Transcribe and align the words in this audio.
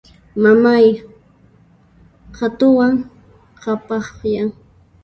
Mamay 0.43 0.85
qhatuwan 2.35 2.95
qhapaqyan. 3.61 4.49